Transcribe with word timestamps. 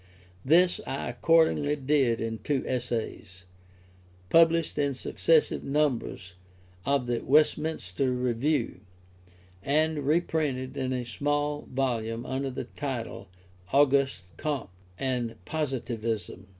This 0.43 0.81
I 0.87 1.09
accordingly 1.09 1.75
did 1.75 2.19
in 2.21 2.39
two 2.39 2.63
essays, 2.65 3.45
published 4.31 4.79
in 4.79 4.95
successive 4.95 5.63
numbers 5.63 6.33
of 6.87 7.05
the 7.05 7.19
Westminster 7.19 8.11
Review, 8.11 8.79
and 9.61 9.99
reprinted 9.99 10.75
in 10.75 10.91
a 10.91 11.05
small 11.05 11.67
volume 11.71 12.25
under 12.25 12.49
the 12.49 12.63
title 12.63 13.29
Auguste 13.71 14.23
Comte 14.37 14.71
and 14.97 15.35
Positivism. 15.45 16.47